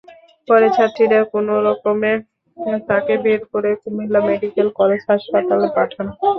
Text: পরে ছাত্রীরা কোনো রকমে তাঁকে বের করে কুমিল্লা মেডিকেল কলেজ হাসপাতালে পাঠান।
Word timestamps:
পরে 0.47 0.67
ছাত্রীরা 0.75 1.19
কোনো 1.33 1.53
রকমে 1.67 2.11
তাঁকে 2.87 3.13
বের 3.25 3.41
করে 3.51 3.69
কুমিল্লা 3.81 4.19
মেডিকেল 4.27 4.67
কলেজ 4.79 5.01
হাসপাতালে 5.09 5.67
পাঠান। 5.75 6.05